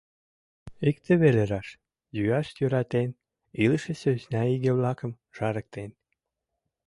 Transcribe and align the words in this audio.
Икте 0.89 1.11
веле 1.21 1.43
раш: 1.51 1.67
йӱаш 2.15 2.47
йӧратен, 2.59 3.09
илыше 3.63 3.93
сӧсна 4.01 4.41
иге-влакым 4.55 5.11
жарыктен. 5.35 5.91